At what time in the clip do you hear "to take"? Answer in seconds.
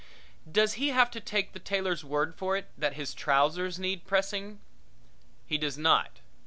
1.11-1.53